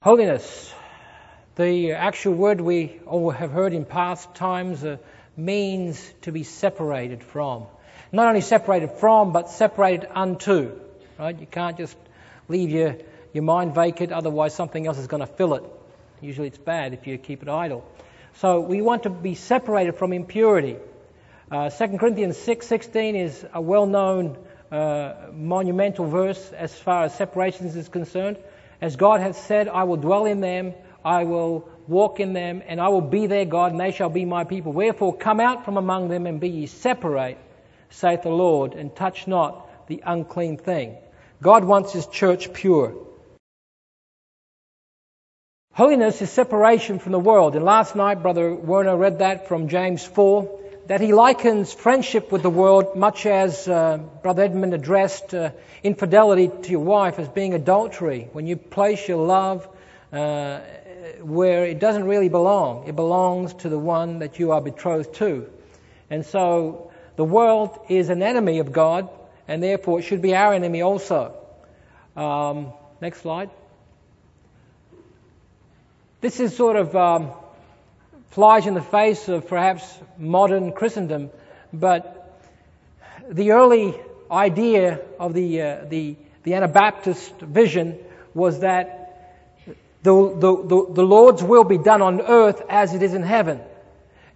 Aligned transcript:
Holiness. 0.00 0.72
The 1.56 1.94
actual 1.94 2.34
word 2.34 2.60
we 2.60 3.00
all 3.04 3.30
have 3.30 3.50
heard 3.50 3.72
in 3.72 3.84
past 3.84 4.32
times 4.36 4.84
uh, 4.84 4.98
means 5.36 6.00
to 6.22 6.30
be 6.30 6.44
separated 6.44 7.24
from. 7.24 7.66
Not 8.12 8.28
only 8.28 8.40
separated 8.40 8.92
from, 8.92 9.32
but 9.32 9.50
separated 9.50 10.08
unto. 10.14 10.70
Right? 11.18 11.36
You 11.36 11.48
can't 11.48 11.76
just 11.76 11.96
leave 12.46 12.70
your, 12.70 12.94
your 13.32 13.42
mind 13.42 13.74
vacant, 13.74 14.12
otherwise 14.12 14.54
something 14.54 14.86
else 14.86 14.98
is 14.98 15.08
going 15.08 15.20
to 15.20 15.26
fill 15.26 15.54
it. 15.54 15.64
Usually 16.20 16.46
it's 16.46 16.58
bad 16.58 16.94
if 16.94 17.08
you 17.08 17.18
keep 17.18 17.42
it 17.42 17.48
idle. 17.48 17.84
So 18.34 18.60
we 18.60 18.80
want 18.80 19.02
to 19.02 19.10
be 19.10 19.34
separated 19.34 19.96
from 19.96 20.12
impurity. 20.12 20.76
Uh, 21.50 21.70
2 21.70 21.98
Corinthians 21.98 22.36
6.16 22.36 23.16
is 23.16 23.44
a 23.52 23.60
well-known 23.60 24.38
uh, 24.70 25.14
monumental 25.32 26.06
verse 26.06 26.52
as 26.52 26.72
far 26.72 27.02
as 27.02 27.16
separations 27.16 27.74
is 27.74 27.88
concerned. 27.88 28.36
As 28.80 28.96
God 28.96 29.20
has 29.20 29.36
said, 29.36 29.68
I 29.68 29.84
will 29.84 29.96
dwell 29.96 30.24
in 30.24 30.40
them, 30.40 30.74
I 31.04 31.24
will 31.24 31.68
walk 31.86 32.20
in 32.20 32.32
them, 32.32 32.62
and 32.66 32.80
I 32.80 32.88
will 32.88 33.00
be 33.00 33.26
their 33.26 33.44
God, 33.44 33.72
and 33.72 33.80
they 33.80 33.92
shall 33.92 34.10
be 34.10 34.24
my 34.24 34.44
people. 34.44 34.72
Wherefore 34.72 35.16
come 35.16 35.40
out 35.40 35.64
from 35.64 35.76
among 35.76 36.08
them 36.08 36.26
and 36.26 36.38
be 36.40 36.48
ye 36.48 36.66
separate, 36.66 37.38
saith 37.90 38.22
the 38.22 38.30
Lord, 38.30 38.74
and 38.74 38.94
touch 38.94 39.26
not 39.26 39.86
the 39.88 40.02
unclean 40.04 40.58
thing. 40.58 40.96
God 41.42 41.64
wants 41.64 41.92
his 41.92 42.06
church 42.06 42.52
pure. 42.52 42.94
Holiness 45.72 46.20
is 46.22 46.30
separation 46.30 46.98
from 46.98 47.12
the 47.12 47.20
world. 47.20 47.54
And 47.54 47.64
last 47.64 47.94
night, 47.94 48.22
Brother 48.22 48.54
Werner 48.54 48.96
read 48.96 49.20
that 49.20 49.46
from 49.48 49.68
James 49.68 50.04
4 50.04 50.58
that 50.88 51.02
he 51.02 51.12
likens 51.12 51.72
friendship 51.74 52.32
with 52.32 52.42
the 52.42 52.50
world 52.50 52.96
much 52.96 53.26
as 53.26 53.68
uh, 53.68 53.98
Brother 54.22 54.44
Edmund 54.44 54.72
addressed 54.72 55.34
uh, 55.34 55.50
infidelity 55.82 56.50
to 56.62 56.70
your 56.70 56.80
wife 56.80 57.18
as 57.18 57.28
being 57.28 57.52
adultery. 57.52 58.28
When 58.32 58.46
you 58.46 58.56
place 58.56 59.06
your 59.06 59.24
love 59.24 59.68
uh, 60.14 60.60
where 61.20 61.66
it 61.66 61.78
doesn't 61.78 62.04
really 62.04 62.30
belong, 62.30 62.88
it 62.88 62.96
belongs 62.96 63.52
to 63.54 63.68
the 63.68 63.78
one 63.78 64.20
that 64.20 64.38
you 64.38 64.52
are 64.52 64.62
betrothed 64.62 65.14
to. 65.16 65.50
And 66.08 66.24
so 66.24 66.90
the 67.16 67.24
world 67.24 67.78
is 67.90 68.08
an 68.08 68.22
enemy 68.22 68.58
of 68.60 68.72
God, 68.72 69.10
and 69.46 69.62
therefore 69.62 69.98
it 69.98 70.04
should 70.04 70.22
be 70.22 70.34
our 70.34 70.54
enemy 70.54 70.80
also. 70.80 71.36
Um, 72.16 72.72
next 73.02 73.20
slide. 73.20 73.50
This 76.22 76.40
is 76.40 76.56
sort 76.56 76.76
of. 76.76 76.96
Um, 76.96 77.32
flies 78.30 78.66
in 78.66 78.74
the 78.74 78.82
face 78.82 79.28
of 79.28 79.48
perhaps 79.48 79.84
modern 80.18 80.72
Christendom, 80.72 81.30
but 81.72 82.40
the 83.30 83.52
early 83.52 83.94
idea 84.30 85.00
of 85.18 85.34
the, 85.34 85.62
uh, 85.62 85.84
the, 85.88 86.16
the 86.42 86.54
Anabaptist 86.54 87.38
vision 87.40 87.98
was 88.34 88.60
that 88.60 88.98
the, 90.02 90.12
the, 90.12 90.56
the, 90.62 90.92
the 90.94 91.02
Lord's 91.02 91.42
will 91.42 91.64
be 91.64 91.78
done 91.78 92.02
on 92.02 92.20
earth 92.20 92.62
as 92.68 92.94
it 92.94 93.02
is 93.02 93.14
in 93.14 93.22
heaven. 93.22 93.60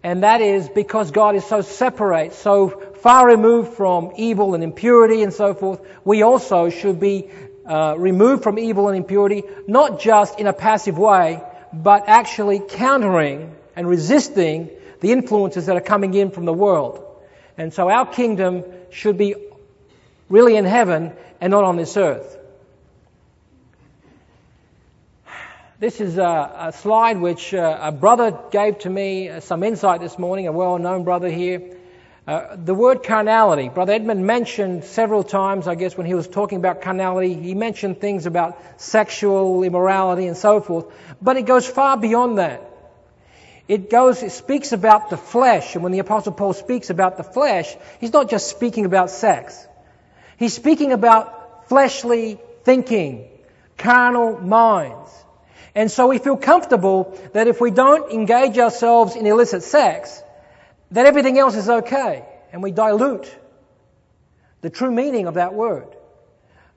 And 0.03 0.25
that 0.25 0.41
is 0.41 0.69
because 0.69 1.13
God 1.13 1.37
is 1.37 1.45
so 1.45 1.61
separate, 1.61 2.33
so 2.33 2.69
far 2.69 3.27
removed 3.29 3.75
from 3.75 4.13
evil 4.17 4.55
and 4.55 4.65
impurity 4.65 5.23
and 5.23 5.33
so 5.33 5.55
forth, 5.55 5.81
we 6.05 6.23
also 6.23 6.71
should 6.71 6.99
be 6.99 7.31
uh, 7.65 7.95
removed 7.97 8.43
from 8.43 8.59
evil 8.59 8.89
and 8.89 8.97
impurity, 8.97 9.45
not 9.69 10.01
just 10.01 10.41
in 10.41 10.49
a 10.49 10.53
passive 10.53 10.99
way, 10.99 11.41
but 11.73 12.09
actually 12.09 12.61
countering 12.69 13.55
and 13.77 13.89
resisting 13.89 14.71
the 15.01 15.13
influences 15.13 15.67
that 15.67 15.77
are 15.77 15.81
coming 15.81 16.15
in 16.15 16.31
from 16.31 16.45
the 16.45 16.53
world. 16.53 17.05
And 17.59 17.73
so 17.73 17.89
our 17.89 18.07
kingdom 18.07 18.65
should 18.91 19.19
be 19.19 19.35
really 20.29 20.57
in 20.57 20.65
heaven 20.65 21.13
and 21.41 21.51
not 21.51 21.65
on 21.65 21.77
this 21.77 21.97
earth. 21.97 22.39
This 25.79 26.01
is 26.01 26.17
a, 26.17 26.53
a 26.57 26.73
slide 26.73 27.19
which 27.19 27.53
uh, 27.53 27.79
a 27.83 27.91
brother 27.91 28.39
gave 28.53 28.79
to 28.81 28.91
me 28.91 29.29
uh, 29.29 29.41
some 29.41 29.65
insight 29.65 30.01
this 30.01 30.17
morning, 30.17 30.47
a 30.47 30.53
well-known 30.53 31.03
brother 31.03 31.29
here. 31.29 31.77
Uh, 32.25 32.55
the 32.55 32.73
word 32.73 33.03
carnality, 33.03 33.69
Brother 33.69 33.95
Edmund 33.95 34.25
mentioned 34.25 34.85
several 34.85 35.25
times, 35.25 35.67
I 35.67 35.75
guess, 35.75 35.97
when 35.97 36.07
he 36.07 36.15
was 36.15 36.29
talking 36.29 36.59
about 36.59 36.83
carnality, 36.83 37.35
he 37.35 37.55
mentioned 37.55 38.01
things 38.01 38.27
about 38.27 38.57
sexual 38.81 39.65
immorality 39.65 40.29
and 40.29 40.37
so 40.37 40.61
forth, 40.61 40.87
but 41.21 41.37
it 41.37 41.47
goes 41.47 41.67
far 41.67 41.97
beyond 41.97 42.39
that. 42.39 42.72
It 43.73 43.89
goes, 43.89 44.23
it 44.23 44.33
speaks 44.33 44.73
about 44.73 45.09
the 45.09 45.17
flesh. 45.17 45.77
And 45.77 45.83
when 45.83 45.93
the 45.93 46.01
Apostle 46.01 46.33
Paul 46.33 46.53
speaks 46.53 46.91
about 46.91 47.17
the 47.17 47.23
flesh, 47.23 47.75
he's 48.01 48.13
not 48.13 48.29
just 48.29 48.51
speaking 48.51 48.85
about 48.85 49.09
sex. 49.09 49.67
He's 50.37 50.53
speaking 50.53 50.93
about 50.93 51.71
fleshly 51.71 52.39
thinking, 52.65 53.31
carnal 53.79 54.39
minds. 54.39 55.11
And 55.75 55.91
so 55.91 56.09
we 56.09 56.19
feel 56.19 56.37
comfortable 56.37 57.19
that 57.33 57.49
if 57.49 57.63
we 57.63 57.71
don't 57.71 58.13
engage 58.13 58.59
ourselves 58.59 59.17
in 59.17 59.27
illicit 59.27 59.63
sex, 59.63 60.23
that 60.91 61.07
everything 61.07 61.39
else 61.39 61.57
is 61.57 61.71
okay. 61.71 62.27
And 62.53 62.63
we 62.63 62.73
dilute 62.73 63.35
the 64.61 64.69
true 64.69 64.91
meaning 64.91 65.27
of 65.27 65.35
that 65.35 65.55
word. 65.55 65.89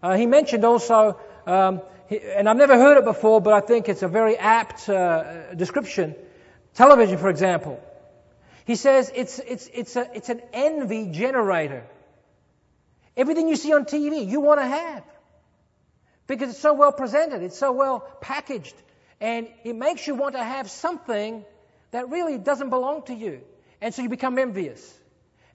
Uh, 0.02 0.16
he 0.16 0.28
mentioned 0.28 0.64
also, 0.64 1.20
um, 1.46 1.82
and 2.10 2.48
I've 2.48 2.56
never 2.56 2.78
heard 2.78 2.98
it 2.98 3.04
before, 3.04 3.42
but 3.42 3.54
I 3.54 3.60
think 3.60 3.90
it's 3.90 4.02
a 4.02 4.08
very 4.08 4.38
apt 4.38 4.88
uh, 4.88 5.54
description. 5.56 6.16
Television, 6.76 7.18
for 7.18 7.30
example. 7.30 7.82
He 8.66 8.76
says 8.76 9.12
it's, 9.16 9.40
it's, 9.40 9.70
it's, 9.74 9.96
a, 9.96 10.10
it's 10.14 10.30
an 10.30 10.42
envy 10.54 11.08
generator. 11.08 11.84
Everything 13.16 13.48
you 13.48 13.56
see 13.56 13.74
on 13.74 13.86
TV, 13.86 14.28
you 14.28 14.42
want 14.42 14.60
to 14.60 14.68
have. 14.68 15.04
Because 16.28 16.50
it's 16.50 16.60
so 16.60 16.74
well 16.74 16.92
presented, 16.92 17.44
it's 17.44 17.58
so 17.58 17.72
well 17.72 18.00
packaged, 18.20 18.76
and 19.22 19.48
it 19.64 19.76
makes 19.76 20.08
you 20.08 20.16
want 20.16 20.36
to 20.36 20.44
have 20.44 20.70
something 20.70 21.46
that 21.92 22.10
really 22.10 22.38
doesn't 22.38 22.72
belong 22.72 23.04
to 23.04 23.14
you. 23.14 23.42
And 23.80 23.94
so 23.94 24.02
you 24.02 24.10
become 24.10 24.38
envious. 24.40 25.00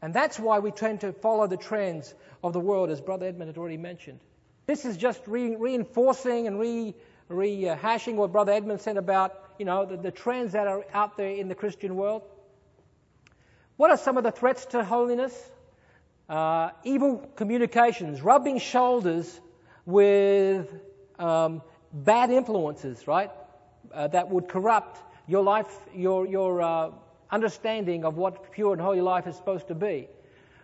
And 0.00 0.14
that's 0.14 0.38
why 0.38 0.60
we 0.60 0.70
tend 0.70 1.00
to 1.00 1.12
follow 1.12 1.46
the 1.46 1.56
trends 1.56 2.14
of 2.42 2.52
the 2.52 2.60
world, 2.60 2.90
as 2.90 3.00
Brother 3.00 3.26
Edmund 3.26 3.48
had 3.48 3.58
already 3.58 3.76
mentioned. 3.76 4.20
This 4.66 4.84
is 4.84 4.96
just 4.96 5.20
re- 5.26 5.56
reinforcing 5.56 6.46
and 6.46 6.58
re- 6.58 6.94
rehashing 7.30 8.16
what 8.16 8.32
Brother 8.32 8.52
Edmund 8.52 8.80
said 8.80 8.96
about 8.96 9.50
you 9.58 9.64
know, 9.64 9.84
the, 9.84 9.96
the 9.96 10.10
trends 10.10 10.52
that 10.52 10.66
are 10.66 10.84
out 10.92 11.16
there 11.16 11.30
in 11.30 11.48
the 11.48 11.54
Christian 11.54 11.94
world. 11.96 12.22
What 13.76 13.90
are 13.90 13.96
some 13.96 14.16
of 14.16 14.24
the 14.24 14.30
threats 14.30 14.66
to 14.66 14.84
holiness? 14.84 15.34
Uh, 16.28 16.70
evil 16.84 17.18
communications, 17.36 18.22
rubbing 18.22 18.58
shoulders 18.58 19.40
with 19.86 20.72
um, 21.18 21.62
bad 21.92 22.30
influences, 22.30 23.06
right? 23.06 23.30
Uh, 23.92 24.08
that 24.08 24.28
would 24.28 24.48
corrupt 24.48 25.00
your 25.26 25.42
life, 25.42 25.66
your, 25.94 26.26
your 26.26 26.62
uh, 26.62 26.90
understanding 27.30 28.04
of 28.04 28.16
what 28.16 28.52
pure 28.52 28.72
and 28.72 28.80
holy 28.80 29.00
life 29.00 29.26
is 29.26 29.36
supposed 29.36 29.68
to 29.68 29.74
be. 29.74 30.08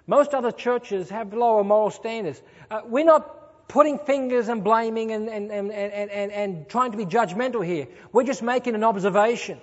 Most 0.07 0.35
other 0.35 0.53
churches 0.53 1.11
have 1.11 1.35
lower 1.35 1.65
moral 1.65 1.91
standards. 1.91 2.41
Uh, 2.71 2.83
we're 2.85 3.05
not 3.05 3.46
putting 3.69 3.99
fingers 3.99 4.49
and 4.49 4.63
blaming 4.63 5.13
and, 5.13 5.29
and, 5.29 5.51
and, 5.51 5.71
and, 5.73 6.33
and, 6.33 6.69
trying 6.69 6.93
to 6.93 6.97
be 6.97 7.05
judgmental 7.05 7.65
here. 7.65 7.89
We're 8.13 8.25
just 8.25 8.43
making 8.43 8.75
an 8.75 8.85
observation. 8.85 9.61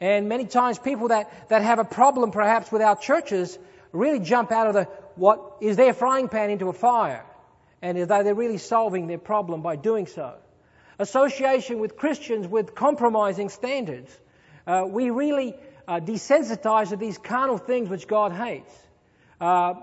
And 0.00 0.28
many 0.28 0.46
times 0.46 0.78
people 0.78 1.08
that, 1.08 1.48
that 1.48 1.62
have 1.62 1.78
a 1.78 1.84
problem 1.84 2.30
perhaps 2.30 2.70
with 2.70 2.82
our 2.82 2.96
churches 2.96 3.58
really 3.92 4.20
jump 4.20 4.50
out 4.50 4.66
of 4.66 4.74
the 4.74 4.84
what 5.16 5.58
is 5.60 5.76
their 5.76 5.92
frying 5.92 6.28
pan 6.28 6.50
into 6.50 6.68
a 6.68 6.72
fire. 6.72 7.24
And 7.82 7.98
as 7.98 8.08
though 8.08 8.22
they're 8.22 8.34
really 8.34 8.58
solving 8.58 9.06
their 9.06 9.18
problem 9.18 9.62
by 9.62 9.76
doing 9.76 10.06
so. 10.06 10.34
Association 10.98 11.80
with 11.80 11.96
Christians 11.96 12.46
with 12.46 12.74
compromising 12.74 13.48
standards. 13.48 14.16
Uh, 14.66 14.84
we 14.88 15.10
really 15.10 15.54
uh, 15.88 15.98
desensitize 16.00 16.90
to 16.90 16.96
these 16.96 17.18
carnal 17.18 17.58
things 17.58 17.88
which 17.88 18.06
God 18.06 18.32
hates. 18.32 18.72
Uh, 19.40 19.74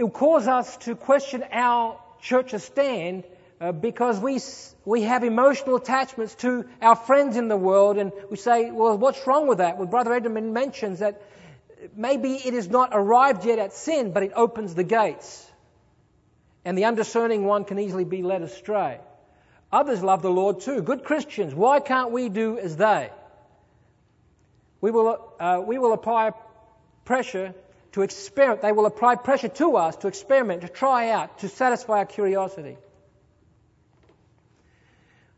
it 0.00 0.04
will 0.04 0.10
cause 0.10 0.48
us 0.48 0.78
to 0.78 0.96
question 0.96 1.44
our 1.52 2.00
church's 2.22 2.64
stand 2.64 3.22
uh, 3.60 3.70
because 3.70 4.18
we, 4.18 4.40
we 4.86 5.02
have 5.02 5.24
emotional 5.24 5.76
attachments 5.76 6.34
to 6.36 6.64
our 6.80 6.96
friends 6.96 7.36
in 7.36 7.48
the 7.48 7.56
world 7.58 7.98
and 7.98 8.10
we 8.30 8.38
say, 8.38 8.70
well, 8.70 8.96
what's 8.96 9.26
wrong 9.26 9.46
with 9.46 9.58
that? 9.58 9.76
Well, 9.76 9.86
Brother 9.86 10.14
Edmund 10.14 10.54
mentions 10.54 11.00
that 11.00 11.20
maybe 11.94 12.32
it 12.32 12.54
is 12.54 12.70
not 12.70 12.92
arrived 12.94 13.44
yet 13.44 13.58
at 13.58 13.74
sin, 13.74 14.12
but 14.12 14.22
it 14.22 14.32
opens 14.34 14.74
the 14.74 14.84
gates. 14.84 15.46
And 16.64 16.78
the 16.78 16.86
undiscerning 16.86 17.44
one 17.44 17.66
can 17.66 17.78
easily 17.78 18.04
be 18.04 18.22
led 18.22 18.40
astray. 18.40 19.00
Others 19.70 20.02
love 20.02 20.22
the 20.22 20.30
Lord 20.30 20.60
too. 20.60 20.80
Good 20.80 21.04
Christians. 21.04 21.54
Why 21.54 21.78
can't 21.78 22.10
we 22.10 22.30
do 22.30 22.58
as 22.58 22.74
they? 22.74 23.10
We 24.80 24.92
will, 24.92 25.30
uh, 25.38 25.62
we 25.62 25.78
will 25.78 25.92
apply 25.92 26.30
pressure 27.04 27.52
to 27.92 28.02
experiment. 28.02 28.62
They 28.62 28.72
will 28.72 28.86
apply 28.86 29.16
pressure 29.16 29.48
to 29.48 29.76
us 29.76 29.96
to 29.96 30.08
experiment, 30.08 30.62
to 30.62 30.68
try 30.68 31.10
out, 31.10 31.38
to 31.40 31.48
satisfy 31.48 31.98
our 31.98 32.06
curiosity. 32.06 32.76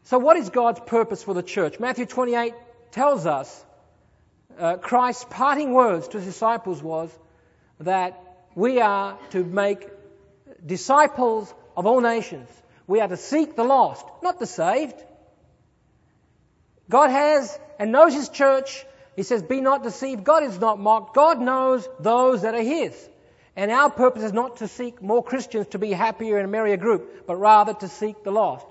So, 0.04 0.18
what 0.18 0.36
is 0.36 0.50
God's 0.50 0.80
purpose 0.80 1.22
for 1.22 1.34
the 1.34 1.42
church? 1.42 1.78
Matthew 1.80 2.06
28 2.06 2.54
tells 2.90 3.26
us 3.26 3.64
uh, 4.58 4.76
Christ's 4.76 5.24
parting 5.30 5.72
words 5.72 6.08
to 6.08 6.18
his 6.18 6.26
disciples 6.26 6.82
was 6.82 7.10
that 7.80 8.20
we 8.54 8.80
are 8.80 9.18
to 9.30 9.44
make 9.44 9.88
disciples 10.64 11.52
of 11.76 11.86
all 11.86 12.00
nations. 12.00 12.48
We 12.86 13.00
are 13.00 13.08
to 13.08 13.16
seek 13.16 13.56
the 13.56 13.64
lost, 13.64 14.04
not 14.22 14.38
the 14.38 14.46
saved. 14.46 15.00
God 16.88 17.10
has 17.10 17.58
and 17.78 17.92
knows 17.92 18.12
His 18.12 18.28
church. 18.28 18.84
He 19.16 19.22
says, 19.22 19.42
Be 19.42 19.60
not 19.60 19.82
deceived. 19.82 20.24
God 20.24 20.42
is 20.42 20.58
not 20.58 20.78
mocked. 20.78 21.14
God 21.14 21.40
knows 21.40 21.88
those 22.00 22.42
that 22.42 22.54
are 22.54 22.62
His. 22.62 22.94
And 23.54 23.70
our 23.70 23.90
purpose 23.90 24.22
is 24.22 24.32
not 24.32 24.58
to 24.58 24.68
seek 24.68 25.02
more 25.02 25.22
Christians 25.22 25.68
to 25.68 25.78
be 25.78 25.92
happier 25.92 26.38
and 26.38 26.46
a 26.46 26.50
merrier 26.50 26.78
group, 26.78 27.26
but 27.26 27.36
rather 27.36 27.74
to 27.74 27.88
seek 27.88 28.24
the 28.24 28.30
lost. 28.30 28.66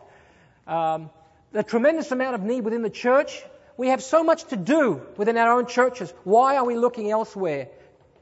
Um, 0.65 1.11
the 1.51 1.63
tremendous 1.63 2.11
amount 2.11 2.35
of 2.35 2.41
need 2.41 2.61
within 2.61 2.81
the 2.81 2.89
church. 2.89 3.43
We 3.77 3.89
have 3.89 4.01
so 4.01 4.23
much 4.23 4.45
to 4.45 4.55
do 4.55 5.01
within 5.17 5.37
our 5.37 5.57
own 5.57 5.67
churches. 5.67 6.13
Why 6.23 6.57
are 6.57 6.65
we 6.65 6.75
looking 6.75 7.11
elsewhere 7.11 7.67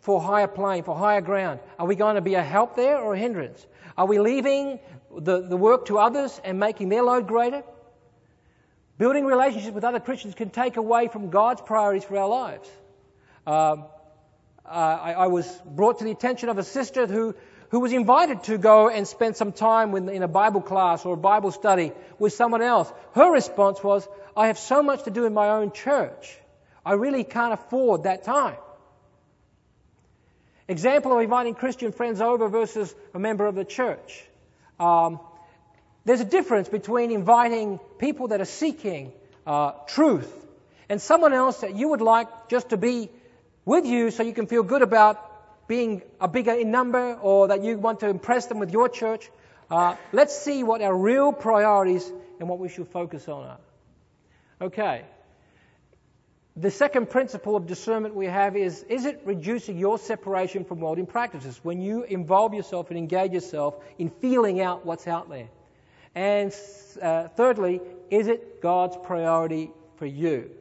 for 0.01 0.21
higher 0.21 0.47
plane, 0.47 0.83
for 0.83 0.95
higher 0.95 1.21
ground? 1.21 1.59
Are 1.77 1.85
we 1.85 1.95
going 1.95 2.15
to 2.15 2.21
be 2.21 2.35
a 2.35 2.43
help 2.43 2.75
there 2.75 2.97
or 2.97 3.13
a 3.13 3.17
hindrance? 3.17 3.65
Are 3.97 4.05
we 4.05 4.19
leaving 4.19 4.79
the, 5.17 5.41
the 5.41 5.57
work 5.57 5.85
to 5.87 5.97
others 5.97 6.39
and 6.43 6.59
making 6.59 6.89
their 6.89 7.03
load 7.03 7.27
greater? 7.27 7.63
Building 8.99 9.25
relationships 9.25 9.73
with 9.73 9.85
other 9.85 10.01
Christians 10.01 10.35
can 10.35 10.49
take 10.49 10.75
away 10.75 11.07
from 11.07 11.29
God's 11.29 11.61
priorities 11.61 12.03
for 12.03 12.17
our 12.17 12.27
lives. 12.27 12.69
Um, 13.47 13.85
uh, 14.65 14.67
I, 14.67 15.13
I, 15.13 15.27
was 15.27 15.47
brought 15.65 15.99
to 15.99 16.03
the 16.03 16.11
attention 16.11 16.49
of 16.49 16.57
a 16.57 16.63
sister 16.63 17.07
who, 17.07 17.33
who 17.69 17.79
was 17.79 17.93
invited 17.93 18.43
to 18.43 18.57
go 18.57 18.89
and 18.89 19.07
spend 19.07 19.37
some 19.37 19.53
time 19.53 19.95
in 19.95 20.21
a 20.21 20.27
Bible 20.27 20.59
class 20.59 21.05
or 21.05 21.13
a 21.13 21.17
Bible 21.17 21.51
study 21.51 21.93
with 22.19 22.33
someone 22.33 22.61
else. 22.61 22.91
Her 23.13 23.31
response 23.31 23.81
was, 23.81 24.05
I 24.35 24.47
have 24.47 24.59
so 24.59 24.83
much 24.83 25.03
to 25.03 25.11
do 25.11 25.25
in 25.25 25.33
my 25.33 25.47
own 25.49 25.71
church. 25.71 26.37
I 26.85 26.93
really 26.93 27.23
can't 27.23 27.53
afford 27.53 28.03
that 28.03 28.25
time. 28.25 28.57
Example 30.67 31.13
of 31.13 31.21
inviting 31.21 31.55
Christian 31.55 31.93
friends 31.93 32.19
over 32.19 32.49
versus 32.49 32.93
a 33.13 33.19
member 33.19 33.47
of 33.47 33.55
the 33.55 33.65
church. 33.65 34.25
Um, 34.77 35.21
there's 36.05 36.21
a 36.21 36.25
difference 36.25 36.69
between 36.69 37.11
inviting 37.11 37.79
people 37.97 38.29
that 38.29 38.41
are 38.41 38.45
seeking 38.45 39.11
uh, 39.45 39.71
truth 39.87 40.31
and 40.89 41.01
someone 41.01 41.33
else 41.33 41.61
that 41.61 41.75
you 41.75 41.89
would 41.89 42.01
like 42.01 42.49
just 42.49 42.69
to 42.69 42.77
be 42.77 43.09
with 43.65 43.85
you 43.85 44.09
so 44.11 44.23
you 44.23 44.33
can 44.33 44.47
feel 44.47 44.63
good 44.63 44.81
about 44.81 45.67
being 45.67 46.01
a 46.19 46.27
bigger 46.27 46.53
in 46.53 46.71
number 46.71 47.13
or 47.21 47.49
that 47.49 47.63
you 47.63 47.77
want 47.77 47.99
to 47.99 48.09
impress 48.09 48.47
them 48.47 48.59
with 48.59 48.71
your 48.71 48.89
church. 48.89 49.29
Uh, 49.69 49.95
let's 50.11 50.35
see 50.35 50.63
what 50.63 50.81
our 50.81 50.95
real 50.95 51.31
priorities 51.31 52.11
and 52.39 52.49
what 52.49 52.57
we 52.57 52.69
should 52.69 52.87
focus 52.87 53.27
on 53.27 53.45
are. 53.45 53.57
Okay. 54.61 55.03
The 56.55 56.71
second 56.71 57.09
principle 57.09 57.55
of 57.55 57.67
discernment 57.67 58.15
we 58.15 58.25
have 58.25 58.57
is 58.57 58.83
is 58.89 59.05
it 59.05 59.21
reducing 59.23 59.77
your 59.77 59.99
separation 59.99 60.65
from 60.65 60.79
worldly 60.79 61.05
practices 61.05 61.59
when 61.63 61.79
you 61.81 62.03
involve 62.03 62.53
yourself 62.53 62.89
and 62.89 62.97
engage 62.97 63.31
yourself 63.31 63.75
in 63.97 64.09
feeling 64.09 64.59
out 64.59 64.85
what's 64.85 65.07
out 65.07 65.29
there? 65.29 65.49
And 66.15 66.55
uh, 67.01 67.27
thirdly, 67.29 67.81
is 68.09 68.27
it 68.27 68.61
God's 68.61 68.97
priority 69.03 69.71
for 69.97 70.05
you? 70.05 70.51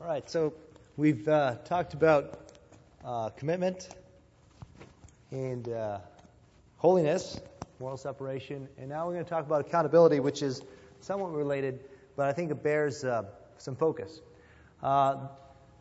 All 0.00 0.06
right, 0.06 0.28
so 0.28 0.54
we've 0.96 1.26
uh, 1.28 1.56
talked 1.64 1.94
about 1.94 2.38
uh, 3.04 3.30
commitment 3.30 3.88
and 5.30 5.68
uh, 5.68 5.98
holiness, 6.76 7.40
moral 7.80 7.96
separation, 7.96 8.68
and 8.78 8.88
now 8.88 9.06
we're 9.06 9.14
going 9.14 9.24
to 9.24 9.30
talk 9.30 9.46
about 9.46 9.60
accountability, 9.62 10.20
which 10.20 10.42
is 10.42 10.62
somewhat 11.00 11.32
related, 11.32 11.80
but 12.16 12.28
I 12.28 12.32
think 12.32 12.50
it 12.50 12.62
bears 12.62 13.04
uh, 13.04 13.24
some 13.58 13.74
focus. 13.76 14.20
Uh, 14.82 15.16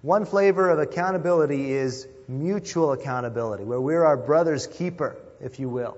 one 0.02 0.26
flavor 0.26 0.70
of 0.70 0.80
accountability 0.80 1.74
is 1.74 2.08
mutual 2.28 2.94
accountability, 2.94 3.64
where 3.64 3.80
we're 3.80 4.04
our 4.04 4.18
brother's 4.18 4.66
keeper, 4.66 5.16
if 5.40 5.60
you 5.60 5.70
will. 5.70 5.98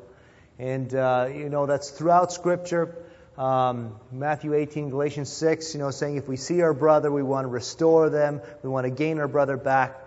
And, 0.59 0.93
uh, 0.93 1.29
you 1.33 1.49
know, 1.49 1.65
that's 1.65 1.89
throughout 1.89 2.31
Scripture. 2.31 2.95
Um, 3.37 3.99
Matthew 4.11 4.53
18, 4.53 4.91
Galatians 4.91 5.31
6, 5.31 5.73
you 5.73 5.79
know, 5.79 5.89
saying 5.89 6.17
if 6.17 6.27
we 6.27 6.37
see 6.37 6.61
our 6.61 6.73
brother, 6.73 7.11
we 7.11 7.23
want 7.23 7.45
to 7.45 7.49
restore 7.49 8.09
them, 8.09 8.41
we 8.61 8.69
want 8.69 8.85
to 8.85 8.91
gain 8.91 9.17
our 9.19 9.27
brother 9.27 9.57
back. 9.57 9.99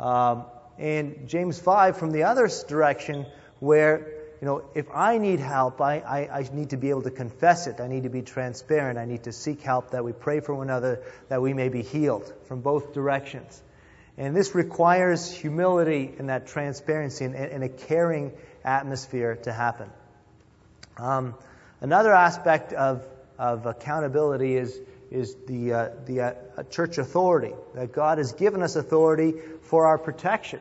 Um, 0.00 0.46
and 0.78 1.28
James 1.28 1.58
5 1.58 1.98
from 1.98 2.12
the 2.12 2.22
other 2.24 2.48
direction, 2.66 3.26
where, 3.60 4.08
you 4.40 4.46
know, 4.46 4.64
if 4.74 4.86
I 4.92 5.18
need 5.18 5.38
help, 5.38 5.82
I, 5.82 5.98
I, 5.98 6.38
I 6.38 6.48
need 6.52 6.70
to 6.70 6.78
be 6.78 6.88
able 6.88 7.02
to 7.02 7.10
confess 7.10 7.66
it. 7.66 7.78
I 7.78 7.88
need 7.88 8.04
to 8.04 8.08
be 8.08 8.22
transparent. 8.22 8.98
I 8.98 9.04
need 9.04 9.24
to 9.24 9.32
seek 9.32 9.60
help 9.60 9.90
that 9.90 10.02
we 10.02 10.12
pray 10.12 10.40
for 10.40 10.54
one 10.54 10.68
another 10.68 11.02
that 11.28 11.42
we 11.42 11.52
may 11.52 11.68
be 11.68 11.82
healed 11.82 12.32
from 12.48 12.62
both 12.62 12.94
directions. 12.94 13.62
And 14.16 14.34
this 14.34 14.54
requires 14.54 15.30
humility 15.30 16.14
and 16.18 16.30
that 16.30 16.46
transparency 16.46 17.24
and, 17.26 17.34
and 17.34 17.62
a 17.62 17.68
caring 17.68 18.32
atmosphere 18.64 19.36
to 19.36 19.52
happen. 19.52 19.90
Um, 20.96 21.34
another 21.80 22.12
aspect 22.12 22.72
of, 22.72 23.04
of 23.38 23.66
accountability 23.66 24.56
is, 24.56 24.78
is 25.10 25.34
the, 25.46 25.72
uh, 25.72 25.88
the 26.06 26.20
uh, 26.20 26.62
church 26.70 26.98
authority, 26.98 27.54
that 27.74 27.92
God 27.92 28.18
has 28.18 28.32
given 28.32 28.62
us 28.62 28.76
authority 28.76 29.34
for 29.62 29.86
our 29.86 29.98
protection. 29.98 30.60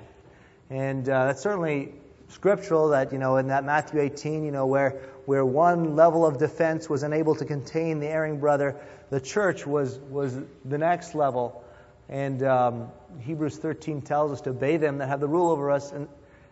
And 0.70 1.08
uh, 1.08 1.26
that's 1.26 1.42
certainly 1.42 1.94
scriptural 2.30 2.90
that, 2.90 3.12
you 3.12 3.20
know, 3.20 3.38
in 3.38 3.48
that 3.48 3.66
Matthew 3.66 4.00
18, 4.00 4.44
you 4.44 4.52
know, 4.52 4.66
where, 4.66 5.02
where 5.26 5.46
one 5.46 5.96
level 5.96 6.26
of 6.26 6.38
defense 6.38 6.90
was 6.90 7.04
unable 7.04 7.36
to 7.36 7.46
contain 7.46 8.00
the 8.00 8.08
erring 8.08 8.40
brother, 8.40 8.78
the 9.10 9.20
church 9.20 9.68
was, 9.68 9.98
was 10.00 10.38
the 10.64 10.78
next 10.78 11.14
level. 11.14 11.64
And 12.08 12.42
um, 12.44 12.88
Hebrews 13.20 13.58
13 13.58 14.02
tells 14.02 14.32
us 14.32 14.42
to 14.42 14.52
obey 14.52 14.78
them 14.78 15.00
that 15.00 15.08
have 15.08 15.20
the 15.20 15.28
rule 15.28 15.52
over 15.52 15.72
us 15.72 15.92
and, 15.92 16.08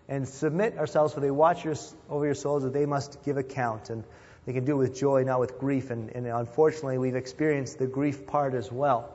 and 0.10 0.28
submit 0.28 0.78
ourselves, 0.78 1.14
for 1.14 1.22
they 1.22 1.32
watch 1.32 1.64
your, 1.64 1.76
over 2.10 2.26
your 2.26 2.36
souls 2.36 2.64
that 2.64 2.74
they 2.74 2.86
must 2.86 3.24
give 3.24 3.38
account. 3.38 3.90
And 3.90 4.04
they 4.46 4.54
can 4.54 4.66
do 4.66 4.74
it 4.74 4.78
with 4.78 5.00
joy, 5.00 5.24
not 5.24 5.40
with 5.40 5.60
grief. 5.60 5.92
And, 5.92 6.10
and 6.10 6.26
unfortunately, 6.26 6.98
we've 6.98 7.16
experienced 7.16 7.78
the 7.78 7.88
grief 7.88 8.26
part 8.26 8.56
as 8.56 8.72
well. 8.72 9.14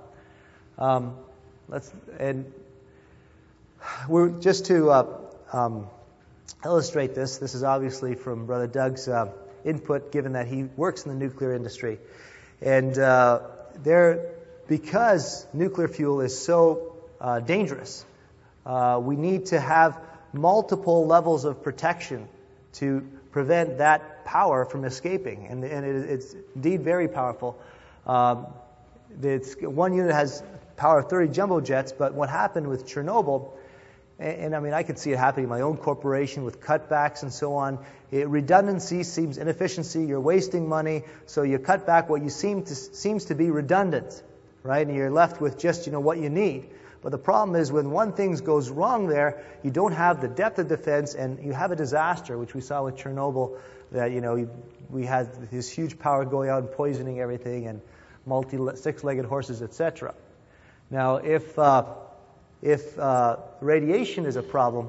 Um, 0.79 1.17
let's 1.69 1.93
and 2.19 2.53
we're 4.09 4.29
just 4.41 4.67
to 4.67 4.91
uh, 4.91 5.07
um, 5.53 5.89
illustrate 6.65 7.15
this. 7.15 7.39
This 7.39 7.55
is 7.55 7.63
obviously 7.63 8.15
from 8.15 8.47
Brother 8.47 8.67
Doug's 8.67 9.09
uh, 9.09 9.33
input, 9.65 10.13
given 10.13 10.33
that 10.33 10.47
he 10.47 10.65
works 10.77 11.05
in 11.05 11.13
the 11.13 11.19
nuclear 11.19 11.55
industry, 11.55 11.99
and 12.61 12.97
uh, 12.99 13.41
there 13.83 14.33
because 14.69 15.47
nuclear 15.53 15.89
fuel 15.89 16.21
is 16.21 16.39
so 16.39 16.97
uh, 17.21 17.41
dangerous, 17.41 18.05
uh, 18.65 19.01
we 19.03 19.17
need 19.17 19.47
to 19.47 19.61
have 19.61 20.01
multiple 20.35 21.07
levels 21.07 21.45
of 21.45 21.63
protection 21.63 22.29
to 22.75 23.09
prevent 23.31 23.79
that 23.79 24.25
power 24.25 24.65
from 24.65 24.85
escaping. 24.85 25.47
And, 25.49 25.65
and 25.65 25.85
it, 25.85 26.11
it's 26.11 26.35
indeed 26.55 26.83
very 26.83 27.09
powerful. 27.09 27.59
Um, 28.07 28.47
it's, 29.23 29.55
one 29.61 29.95
unit 29.95 30.13
has 30.13 30.43
power 30.77 31.01
of 31.01 31.09
30 31.09 31.33
jumbo 31.33 31.61
jets, 31.61 31.93
but 31.93 32.15
what 32.15 32.29
happened 32.29 32.67
with 32.67 32.87
Chernobyl, 32.87 33.51
and, 34.19 34.37
and, 34.37 34.57
I 34.57 34.61
mean, 34.61 34.73
I 34.73 34.83
could 34.83 34.99
see 34.99 35.13
it 35.13 35.19
happening 35.19 35.45
in 35.45 35.51
my 35.51 35.63
own 35.63 35.77
corporation 35.77 36.45
with 36.45 36.61
cutbacks 36.61 37.23
and 37.23 37.33
so 37.33 37.55
on. 37.55 37.85
It, 38.11 38.29
redundancy 38.29 39.03
seems 39.03 39.39
inefficiency. 39.39 40.05
You're 40.05 40.21
wasting 40.21 40.69
money, 40.69 41.03
so 41.27 41.43
you 41.43 41.59
cut 41.59 41.87
back 41.87 42.09
what 42.09 42.23
you 42.23 42.31
seem 42.31 42.63
to 42.65 42.75
seems 42.75 43.27
to 43.27 43.35
be 43.35 43.51
redundant, 43.51 44.23
right? 44.63 44.87
And 44.87 44.95
you're 44.95 45.11
left 45.11 45.41
with 45.41 45.59
just 45.59 45.87
you 45.87 45.93
know 45.93 46.01
what 46.01 46.19
you 46.19 46.31
need. 46.31 46.71
But 47.05 47.11
the 47.11 47.19
problem 47.19 47.55
is 47.55 47.71
when 47.71 47.91
one 47.91 48.15
thing 48.15 48.35
goes 48.37 48.71
wrong 48.71 49.09
there, 49.09 49.45
you 49.63 49.71
don't 49.71 49.93
have 49.93 50.23
the 50.23 50.29
depth 50.29 50.59
of 50.59 50.69
defense 50.69 51.15
and 51.15 51.39
you 51.45 51.53
have 51.53 51.71
a 51.71 51.77
disaster, 51.77 52.39
which 52.39 52.55
we 52.55 52.63
saw 52.63 52.83
with 52.83 52.97
Chernobyl, 52.97 53.59
that, 53.93 54.11
you 54.11 54.23
know, 54.23 54.49
we 54.89 55.05
had 55.05 55.51
this 55.51 55.71
huge 55.71 55.99
power 55.99 56.25
going 56.25 56.49
out 56.49 56.63
and 56.63 56.73
poisoning 56.73 57.21
everything 57.21 57.67
and 57.67 57.83
multi 58.25 58.59
six-legged 58.75 59.27
horses, 59.27 59.61
etc. 59.61 60.15
Now, 60.91 61.17
if, 61.17 61.59
uh, 61.59 61.85
if 62.63 62.99
uh, 62.99 63.37
radiation 63.61 64.25
is 64.25 64.37
a 64.37 64.43
problem, 64.43 64.89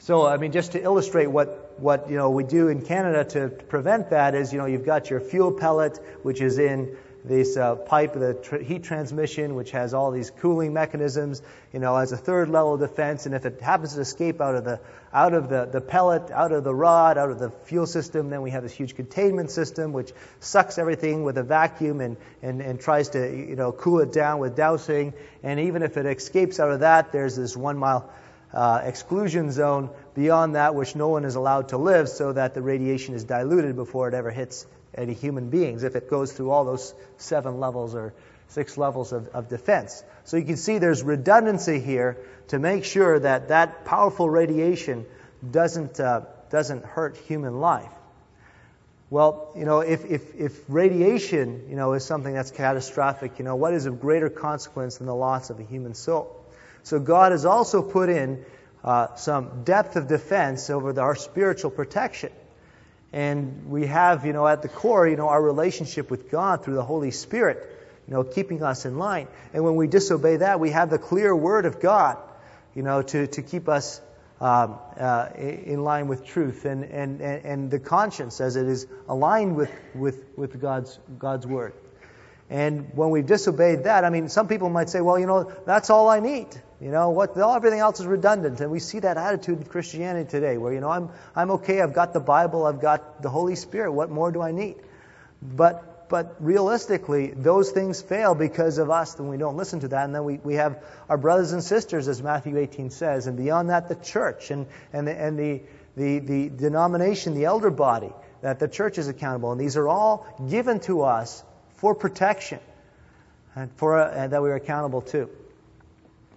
so 0.00 0.26
I 0.26 0.36
mean, 0.36 0.50
just 0.50 0.72
to 0.72 0.82
illustrate 0.82 1.28
what, 1.28 1.78
what 1.78 2.10
you 2.10 2.16
know 2.16 2.30
we 2.30 2.42
do 2.42 2.68
in 2.68 2.82
Canada 2.82 3.24
to 3.38 3.48
prevent 3.48 4.10
that 4.10 4.34
is, 4.34 4.52
you 4.52 4.58
know, 4.58 4.66
you've 4.66 4.84
got 4.84 5.10
your 5.10 5.20
fuel 5.20 5.52
pellet, 5.52 5.96
which 6.24 6.40
is 6.40 6.58
in 6.58 6.96
this 7.24 7.56
uh, 7.56 7.74
pipe, 7.74 8.12
the 8.12 8.34
tr- 8.34 8.58
heat 8.58 8.84
transmission, 8.84 9.54
which 9.54 9.70
has 9.70 9.94
all 9.94 10.10
these 10.10 10.30
cooling 10.30 10.74
mechanisms, 10.74 11.40
you 11.72 11.80
know, 11.80 11.96
as 11.96 12.12
a 12.12 12.18
third 12.18 12.50
level 12.50 12.74
of 12.74 12.80
defense. 12.80 13.24
And 13.24 13.34
if 13.34 13.46
it 13.46 13.62
happens 13.62 13.94
to 13.94 14.00
escape 14.02 14.42
out 14.42 14.54
of 14.54 14.64
the 14.64 14.78
out 15.12 15.32
of 15.32 15.48
the, 15.48 15.64
the 15.64 15.80
pellet, 15.80 16.30
out 16.30 16.52
of 16.52 16.64
the 16.64 16.74
rod, 16.74 17.16
out 17.16 17.30
of 17.30 17.38
the 17.38 17.50
fuel 17.64 17.86
system, 17.86 18.28
then 18.28 18.42
we 18.42 18.50
have 18.50 18.62
this 18.62 18.72
huge 18.72 18.94
containment 18.94 19.50
system 19.50 19.92
which 19.92 20.12
sucks 20.40 20.76
everything 20.76 21.24
with 21.24 21.38
a 21.38 21.42
vacuum 21.42 22.00
and, 22.00 22.16
and, 22.42 22.60
and 22.60 22.78
tries 22.78 23.10
to 23.10 23.18
you 23.18 23.56
know 23.56 23.72
cool 23.72 24.00
it 24.00 24.12
down 24.12 24.38
with 24.38 24.54
dousing. 24.54 25.14
And 25.42 25.60
even 25.60 25.82
if 25.82 25.96
it 25.96 26.04
escapes 26.04 26.60
out 26.60 26.70
of 26.70 26.80
that, 26.80 27.10
there's 27.10 27.36
this 27.36 27.56
one 27.56 27.78
mile 27.78 28.12
uh, 28.52 28.82
exclusion 28.84 29.50
zone 29.50 29.88
beyond 30.14 30.56
that 30.56 30.74
which 30.74 30.94
no 30.94 31.08
one 31.08 31.24
is 31.24 31.36
allowed 31.36 31.70
to 31.70 31.78
live 31.78 32.08
so 32.08 32.34
that 32.34 32.52
the 32.52 32.60
radiation 32.60 33.14
is 33.14 33.24
diluted 33.24 33.76
before 33.76 34.08
it 34.08 34.14
ever 34.14 34.30
hits 34.30 34.66
any 34.96 35.14
human 35.14 35.50
beings 35.50 35.82
if 35.82 35.96
it 35.96 36.10
goes 36.10 36.32
through 36.32 36.50
all 36.50 36.64
those 36.64 36.94
seven 37.18 37.60
levels 37.60 37.94
or 37.94 38.14
six 38.48 38.78
levels 38.78 39.12
of, 39.12 39.28
of 39.28 39.48
defense. 39.48 40.04
So 40.24 40.36
you 40.36 40.44
can 40.44 40.56
see 40.56 40.78
there's 40.78 41.02
redundancy 41.02 41.80
here 41.80 42.18
to 42.48 42.58
make 42.58 42.84
sure 42.84 43.18
that 43.18 43.48
that 43.48 43.84
powerful 43.84 44.28
radiation 44.28 45.06
doesn't, 45.50 45.98
uh, 46.00 46.22
doesn't 46.50 46.84
hurt 46.84 47.16
human 47.16 47.60
life. 47.60 47.90
Well, 49.10 49.52
you 49.56 49.64
know, 49.64 49.80
if, 49.80 50.04
if, 50.06 50.34
if 50.34 50.64
radiation, 50.68 51.66
you 51.68 51.76
know, 51.76 51.92
is 51.92 52.04
something 52.04 52.32
that's 52.32 52.50
catastrophic, 52.50 53.38
you 53.38 53.44
know, 53.44 53.54
what 53.56 53.74
is 53.74 53.86
of 53.86 54.00
greater 54.00 54.30
consequence 54.30 54.98
than 54.98 55.06
the 55.06 55.14
loss 55.14 55.50
of 55.50 55.60
a 55.60 55.62
human 55.62 55.94
soul? 55.94 56.44
So 56.82 56.98
God 56.98 57.32
has 57.32 57.44
also 57.44 57.82
put 57.82 58.08
in 58.08 58.44
uh, 58.82 59.14
some 59.14 59.64
depth 59.64 59.96
of 59.96 60.08
defense 60.08 60.68
over 60.68 60.92
the, 60.92 61.00
our 61.00 61.14
spiritual 61.16 61.70
protection. 61.70 62.32
And 63.14 63.70
we 63.70 63.86
have, 63.86 64.26
you 64.26 64.32
know, 64.32 64.44
at 64.44 64.62
the 64.62 64.68
core, 64.68 65.06
you 65.06 65.14
know, 65.14 65.28
our 65.28 65.40
relationship 65.40 66.10
with 66.10 66.32
God 66.32 66.64
through 66.64 66.74
the 66.74 66.82
Holy 66.82 67.12
Spirit, 67.12 67.58
you 68.08 68.12
know, 68.12 68.24
keeping 68.24 68.60
us 68.60 68.86
in 68.86 68.98
line. 68.98 69.28
And 69.52 69.62
when 69.62 69.76
we 69.76 69.86
disobey 69.86 70.38
that, 70.38 70.58
we 70.58 70.70
have 70.70 70.90
the 70.90 70.98
clear 70.98 71.34
word 71.34 71.64
of 71.64 71.80
God, 71.80 72.18
you 72.74 72.82
know, 72.82 73.02
to, 73.02 73.28
to 73.28 73.42
keep 73.42 73.68
us 73.68 74.00
um, 74.40 74.80
uh, 74.98 75.28
in 75.38 75.84
line 75.84 76.08
with 76.08 76.26
truth 76.26 76.64
and, 76.64 76.82
and, 76.82 77.20
and 77.20 77.70
the 77.70 77.78
conscience 77.78 78.40
as 78.40 78.56
it 78.56 78.66
is 78.66 78.88
aligned 79.08 79.54
with, 79.54 79.70
with, 79.94 80.24
with 80.36 80.60
God's, 80.60 80.98
God's 81.16 81.46
word. 81.46 81.72
And 82.50 82.90
when 82.96 83.10
we've 83.10 83.24
disobeyed 83.24 83.84
that, 83.84 84.04
I 84.04 84.10
mean, 84.10 84.28
some 84.28 84.48
people 84.48 84.70
might 84.70 84.90
say, 84.90 85.00
well, 85.00 85.20
you 85.20 85.26
know, 85.26 85.52
that's 85.64 85.88
all 85.88 86.08
I 86.08 86.18
need. 86.18 86.48
You 86.84 86.90
know, 86.90 87.08
what, 87.08 87.34
everything 87.38 87.80
else 87.80 87.98
is 87.98 88.04
redundant. 88.04 88.60
And 88.60 88.70
we 88.70 88.78
see 88.78 88.98
that 88.98 89.16
attitude 89.16 89.58
in 89.58 89.64
Christianity 89.64 90.28
today 90.28 90.58
where, 90.58 90.70
you 90.70 90.82
know, 90.82 90.90
I'm, 90.90 91.08
I'm 91.34 91.52
okay, 91.52 91.80
I've 91.80 91.94
got 91.94 92.12
the 92.12 92.20
Bible, 92.20 92.66
I've 92.66 92.82
got 92.82 93.22
the 93.22 93.30
Holy 93.30 93.56
Spirit, 93.56 93.92
what 93.92 94.10
more 94.10 94.30
do 94.30 94.42
I 94.42 94.52
need? 94.52 94.76
But 95.40 95.90
but 96.10 96.36
realistically, 96.38 97.28
those 97.28 97.70
things 97.70 98.02
fail 98.02 98.34
because 98.34 98.76
of 98.76 98.90
us, 98.90 99.18
and 99.18 99.30
we 99.30 99.38
don't 99.38 99.56
listen 99.56 99.80
to 99.80 99.88
that. 99.88 100.04
And 100.04 100.14
then 100.14 100.24
we, 100.24 100.36
we 100.36 100.54
have 100.56 100.84
our 101.08 101.16
brothers 101.16 101.52
and 101.52 101.64
sisters, 101.64 102.06
as 102.06 102.22
Matthew 102.22 102.58
18 102.58 102.90
says, 102.90 103.26
and 103.26 103.38
beyond 103.38 103.70
that, 103.70 103.88
the 103.88 103.94
church 103.94 104.50
and, 104.50 104.66
and, 104.92 105.08
the, 105.08 105.18
and 105.18 105.38
the, 105.38 105.62
the, 105.96 106.18
the 106.18 106.48
denomination, 106.50 107.34
the 107.34 107.46
elder 107.46 107.70
body, 107.70 108.12
that 108.42 108.58
the 108.58 108.68
church 108.68 108.98
is 108.98 109.08
accountable. 109.08 109.50
And 109.50 109.60
these 109.60 109.78
are 109.78 109.88
all 109.88 110.26
given 110.50 110.80
to 110.80 111.02
us 111.02 111.42
for 111.76 111.94
protection 111.94 112.60
and 113.56 113.72
for 113.76 113.98
uh, 113.98 114.28
that 114.28 114.42
we're 114.42 114.56
accountable 114.56 115.00
to. 115.00 115.30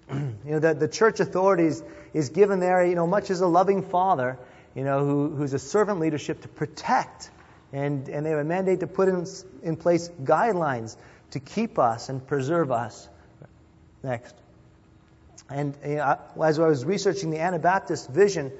you 0.14 0.36
know, 0.46 0.60
the, 0.60 0.74
the 0.74 0.88
church 0.88 1.20
authorities 1.20 1.84
is 2.14 2.30
given 2.30 2.60
there, 2.60 2.86
you 2.86 2.96
know, 2.96 3.08
much 3.08 3.30
as 3.30 3.42
a 3.42 3.48
loving 3.48 3.84
father, 3.84 4.38
you 4.76 4.84
know, 4.84 5.06
who, 5.06 5.30
who's 5.36 5.54
a 5.54 5.60
servant 5.60 6.00
leadership 6.00 6.42
to 6.42 6.48
protect 6.48 7.30
and, 7.74 8.08
and 8.08 8.26
they 8.26 8.30
have 8.30 8.40
a 8.40 8.44
mandate 8.44 8.80
to 8.80 8.88
put 8.88 9.10
in, 9.10 9.26
in 9.62 9.76
place 9.76 10.10
guidelines 10.24 10.96
to 11.32 11.40
keep 11.40 11.78
us 11.78 12.10
and 12.10 12.26
preserve 12.26 12.72
us. 12.72 13.10
Next. 14.04 14.36
And 15.50 15.76
you 15.86 15.96
know, 15.96 16.18
as 16.44 16.60
I 16.60 16.68
was 16.68 16.86
researching 16.86 17.30
the 17.30 17.40
Anabaptist 17.40 18.10
vision 18.10 18.52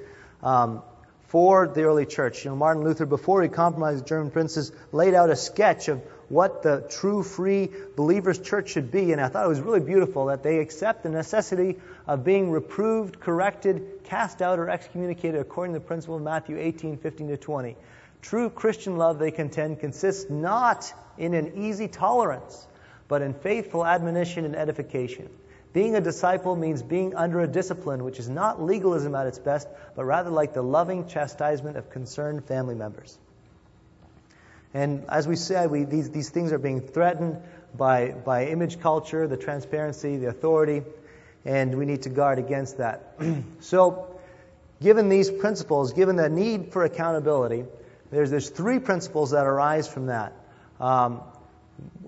um, 0.42 0.82
for 1.28 1.66
the 1.66 1.82
early 1.82 2.06
church, 2.06 2.44
you 2.44 2.50
know, 2.50 2.56
Martin 2.56 2.82
Luther, 2.82 3.04
before 3.06 3.42
he 3.42 3.48
compromised 3.48 4.06
German 4.06 4.30
princes, 4.30 4.72
laid 4.92 5.14
out 5.14 5.28
a 5.28 5.36
sketch 5.36 5.88
of 5.88 6.02
what 6.30 6.62
the 6.62 6.86
true 6.90 7.22
free 7.22 7.70
believers 7.96 8.38
church 8.38 8.70
should 8.70 8.90
be. 8.90 9.12
And 9.12 9.20
I 9.20 9.28
thought 9.28 9.44
it 9.44 9.48
was 9.48 9.60
really 9.60 9.80
beautiful 9.80 10.26
that 10.26 10.42
they 10.42 10.58
accept 10.58 11.02
the 11.02 11.10
necessity 11.10 11.76
of 12.06 12.24
being 12.24 12.50
reproved, 12.50 13.20
corrected, 13.20 14.04
cast 14.04 14.40
out, 14.40 14.58
or 14.58 14.70
excommunicated 14.70 15.40
according 15.40 15.74
to 15.74 15.80
the 15.80 15.86
principle 15.86 16.16
of 16.16 16.22
Matthew 16.22 16.58
18, 16.58 16.96
15 16.96 17.28
to 17.28 17.36
20. 17.36 17.76
True 18.22 18.50
Christian 18.50 18.96
love, 18.96 19.18
they 19.18 19.30
contend, 19.30 19.80
consists 19.80 20.30
not 20.30 20.92
in 21.18 21.34
an 21.34 21.52
easy 21.56 21.88
tolerance, 21.88 22.66
but 23.06 23.20
in 23.20 23.34
faithful 23.34 23.84
admonition 23.86 24.46
and 24.46 24.56
edification. 24.56 25.28
Being 25.72 25.96
a 25.96 26.00
disciple 26.00 26.56
means 26.56 26.82
being 26.82 27.14
under 27.14 27.40
a 27.40 27.46
discipline 27.46 28.04
which 28.04 28.18
is 28.18 28.28
not 28.28 28.62
legalism 28.62 29.14
at 29.14 29.26
its 29.26 29.38
best, 29.38 29.68
but 29.94 30.04
rather 30.04 30.30
like 30.30 30.54
the 30.54 30.62
loving 30.62 31.06
chastisement 31.06 31.76
of 31.76 31.90
concerned 31.90 32.44
family 32.44 32.74
members. 32.74 33.18
And 34.74 35.04
as 35.08 35.26
we 35.26 35.36
said, 35.36 35.70
we, 35.70 35.84
these, 35.84 36.10
these 36.10 36.30
things 36.30 36.52
are 36.52 36.58
being 36.58 36.80
threatened 36.80 37.40
by, 37.76 38.10
by 38.10 38.46
image 38.46 38.80
culture, 38.80 39.26
the 39.26 39.36
transparency, 39.36 40.16
the 40.16 40.28
authority, 40.28 40.82
and 41.44 41.76
we 41.76 41.86
need 41.86 42.02
to 42.02 42.10
guard 42.10 42.38
against 42.38 42.78
that. 42.78 43.14
so, 43.60 44.18
given 44.82 45.08
these 45.08 45.30
principles, 45.30 45.92
given 45.92 46.16
the 46.16 46.28
need 46.28 46.72
for 46.72 46.84
accountability, 46.84 47.64
there's, 48.10 48.30
there's 48.30 48.48
three 48.48 48.78
principles 48.78 49.30
that 49.30 49.46
arise 49.46 49.88
from 49.88 50.06
that. 50.06 50.32
Um, 50.80 51.22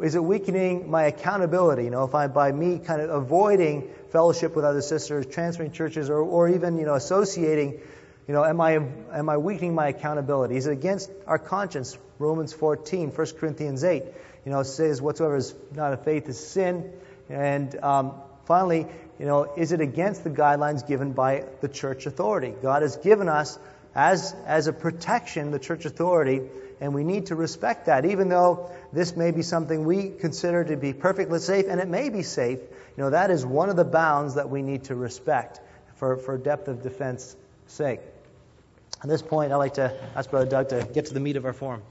is 0.02 0.14
it 0.14 0.24
weakening 0.24 0.90
my 0.90 1.04
accountability? 1.04 1.84
You 1.84 1.90
know, 1.90 2.04
if 2.04 2.14
I, 2.14 2.26
by 2.26 2.52
me 2.52 2.78
kind 2.78 3.00
of 3.02 3.10
avoiding 3.10 3.90
fellowship 4.10 4.56
with 4.56 4.64
other 4.64 4.82
sisters, 4.82 5.26
transferring 5.26 5.72
churches, 5.72 6.10
or, 6.10 6.20
or 6.20 6.48
even, 6.48 6.78
you 6.78 6.86
know, 6.86 6.94
associating, 6.94 7.80
you 8.26 8.34
know, 8.34 8.44
am 8.44 8.60
I, 8.60 8.72
am 9.12 9.28
I 9.28 9.36
weakening 9.36 9.74
my 9.74 9.88
accountability? 9.88 10.56
Is 10.56 10.66
it 10.66 10.72
against 10.72 11.10
our 11.26 11.38
conscience? 11.38 11.98
Romans 12.18 12.52
14, 12.52 13.10
1 13.10 13.26
Corinthians 13.38 13.82
8, 13.82 14.04
you 14.44 14.52
know, 14.52 14.62
says 14.62 15.00
whatsoever 15.00 15.36
is 15.36 15.54
not 15.74 15.92
of 15.92 16.04
faith 16.04 16.28
is 16.28 16.38
sin. 16.38 16.92
And 17.28 17.74
um, 17.82 18.14
finally, 18.44 18.86
you 19.18 19.26
know, 19.26 19.52
is 19.56 19.72
it 19.72 19.80
against 19.80 20.24
the 20.24 20.30
guidelines 20.30 20.86
given 20.86 21.12
by 21.12 21.44
the 21.60 21.68
church 21.68 22.06
authority? 22.06 22.54
God 22.62 22.82
has 22.82 22.96
given 22.96 23.28
us 23.28 23.58
as, 23.94 24.34
as 24.46 24.66
a 24.66 24.72
protection, 24.72 25.50
the 25.50 25.58
church 25.58 25.84
authority, 25.84 26.42
and 26.80 26.94
we 26.94 27.04
need 27.04 27.26
to 27.26 27.34
respect 27.34 27.86
that, 27.86 28.04
even 28.04 28.28
though 28.28 28.70
this 28.92 29.14
may 29.16 29.30
be 29.30 29.42
something 29.42 29.84
we 29.84 30.10
consider 30.10 30.64
to 30.64 30.76
be 30.76 30.92
perfectly 30.92 31.38
safe, 31.38 31.66
and 31.68 31.80
it 31.80 31.88
may 31.88 32.08
be 32.08 32.22
safe. 32.22 32.58
You 32.60 33.04
know, 33.04 33.10
that 33.10 33.30
is 33.30 33.44
one 33.44 33.68
of 33.68 33.76
the 33.76 33.84
bounds 33.84 34.34
that 34.34 34.48
we 34.48 34.62
need 34.62 34.84
to 34.84 34.94
respect 34.94 35.60
for, 35.96 36.16
for 36.16 36.38
depth 36.38 36.68
of 36.68 36.82
defense 36.82 37.36
sake. 37.66 38.00
At 39.02 39.08
this 39.08 39.22
point, 39.22 39.52
I'd 39.52 39.56
like 39.56 39.74
to 39.74 39.94
ask 40.16 40.30
Brother 40.30 40.48
Doug 40.48 40.68
to 40.70 40.88
get 40.92 41.06
to 41.06 41.14
the 41.14 41.20
meat 41.20 41.36
of 41.36 41.44
our 41.44 41.52
forum. 41.52 41.82